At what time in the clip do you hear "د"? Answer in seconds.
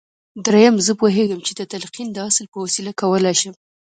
1.55-1.61, 2.13-2.17